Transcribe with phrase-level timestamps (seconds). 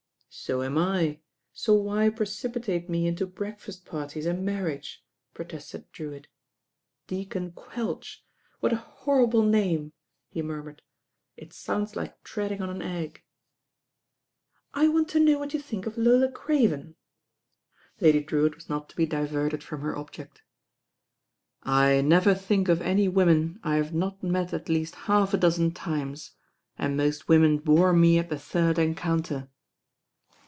[0.33, 1.19] "So am I,
[1.51, 6.27] so why precipitate me into breakfast parties and marriage," protested Drewitt.
[7.05, 8.23] "Deacon Quelch,
[8.61, 10.83] what a horrible name I" he murmured.
[11.35, 13.23] "It sounds like treading on an egg."
[14.73, 16.95] "I want to know what you think of Lola Cra ven?"
[17.99, 20.43] Lady Drewitt was not to be diverted from her object.
[21.63, 25.71] "I never think of any women I have not met at least half a dozen
[25.73, 26.31] times,
[26.77, 29.49] and most women bore me at the third encounter.